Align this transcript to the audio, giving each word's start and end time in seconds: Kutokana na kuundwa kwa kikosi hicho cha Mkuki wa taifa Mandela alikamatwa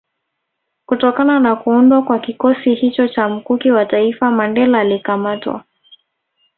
Kutokana 0.85 1.39
na 1.39 1.55
kuundwa 1.55 2.01
kwa 2.03 2.19
kikosi 2.19 2.75
hicho 2.75 3.07
cha 3.07 3.29
Mkuki 3.29 3.71
wa 3.71 3.85
taifa 3.85 4.31
Mandela 4.31 4.79
alikamatwa 4.79 5.63